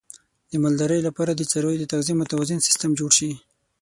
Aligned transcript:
د 0.51 0.53
مالدارۍ 0.63 0.99
لپاره 1.07 1.31
د 1.33 1.41
څارویو 1.51 1.81
د 1.81 1.85
تغذیې 1.91 2.13
متوازن 2.21 2.59
سیستم 2.67 2.91
جوړ 2.99 3.11
شي. 3.19 3.31